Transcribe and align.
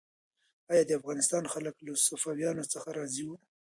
آیا 0.71 0.83
د 0.87 0.91
افغانستان 0.99 1.43
خلک 1.53 1.75
له 1.85 1.91
صفویانو 2.07 2.63
څخه 2.73 2.89
راضي 2.97 3.23
وو؟ 3.25 3.35